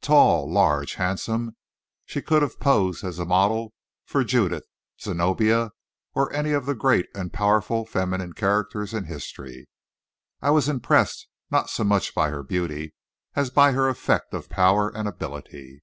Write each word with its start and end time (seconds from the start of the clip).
Tall, 0.00 0.50
large, 0.50 0.94
handsome, 0.94 1.56
she 2.06 2.22
could 2.22 2.40
have 2.40 2.58
posed 2.58 3.04
as 3.04 3.18
a 3.18 3.26
model 3.26 3.74
for 4.06 4.24
Judith, 4.24 4.64
Zenobia, 4.98 5.72
or 6.14 6.32
any 6.32 6.52
of 6.52 6.64
the 6.64 6.74
great 6.74 7.04
and 7.14 7.34
powerful 7.34 7.84
feminine 7.84 8.32
characters 8.32 8.94
in 8.94 9.04
history. 9.04 9.68
I 10.40 10.52
was 10.52 10.70
impressed 10.70 11.28
not 11.50 11.68
so 11.68 11.84
much 11.84 12.14
by 12.14 12.30
her 12.30 12.42
beauty 12.42 12.94
as 13.36 13.50
by 13.50 13.72
her 13.72 13.90
effect 13.90 14.32
of 14.32 14.48
power 14.48 14.88
and 14.88 15.06
ability. 15.06 15.82